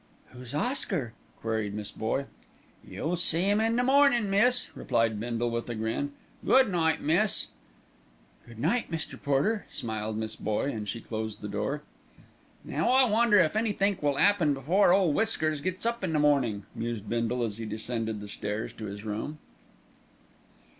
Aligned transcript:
"Who's 0.31 0.55
Oscar?" 0.55 1.13
queried 1.41 1.75
Miss 1.75 1.91
Boye. 1.91 2.25
"You'll 2.83 3.17
see 3.17 3.43
'im 3.47 3.61
in 3.61 3.75
the 3.75 3.83
mornin', 3.83 4.31
miss," 4.31 4.69
replied 4.75 5.19
Bindle 5.19 5.51
with 5.51 5.69
a 5.69 5.75
grin. 5.75 6.13
"Good 6.43 6.71
night, 6.71 7.01
miss." 7.01 7.49
"Good 8.47 8.57
night, 8.57 8.89
Mr. 8.91 9.21
Porter," 9.21 9.67
smiled 9.71 10.17
Miss 10.17 10.35
Boye, 10.35 10.71
and 10.71 10.89
she 10.89 11.01
closed 11.01 11.41
the 11.41 11.47
door. 11.47 11.83
"Now 12.65 12.89
I 12.89 13.03
wonder 13.05 13.37
if 13.37 13.55
anythink 13.55 14.01
will 14.01 14.17
'appen 14.17 14.55
before 14.55 14.91
Ole 14.91 15.13
Whiskers 15.13 15.61
gets 15.61 15.85
up 15.85 16.03
in 16.03 16.13
the 16.13 16.17
mornin'," 16.19 16.63
mused 16.73 17.07
Bindle 17.07 17.43
as 17.43 17.59
he 17.59 17.67
descended 17.67 18.21
the 18.21 18.27
stairs 18.27 18.73
to 18.73 18.85
his 18.85 19.03
room. 19.03 19.37